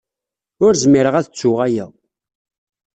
Ur 0.65 0.73
zmireɣ 0.83 1.13
ara 1.15 1.19
ad 1.23 1.27
ttuɣ 1.27 1.57
aya. 1.67 1.85